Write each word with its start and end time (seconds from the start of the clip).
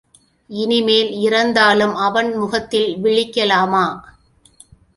இனிமேல் 0.49 1.11
இறந்தாலும் 1.19 1.95
அவன் 1.95 2.37
முகத்தில் 2.37 2.89
விழிக்கலாமா? 3.03 3.85